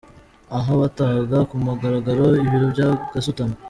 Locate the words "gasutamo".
3.13-3.55